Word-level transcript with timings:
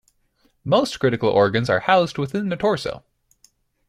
Most 0.65 0.97
critical 0.99 1.29
organs 1.29 1.69
are 1.69 1.81
housed 1.81 2.17
within 2.17 2.49
the 2.49 2.55
torso. 2.55 3.03